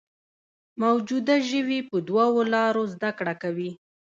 [0.83, 3.71] موجوده ژوي په دوو لارو زده کړه کوي.